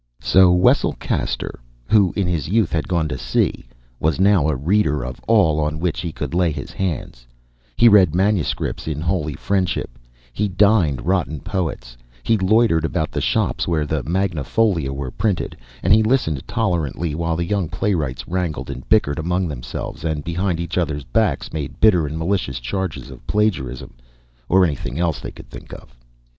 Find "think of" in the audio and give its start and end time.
25.51-25.93